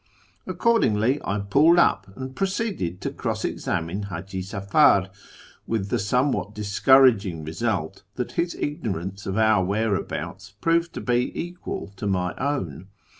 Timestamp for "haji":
4.09-4.41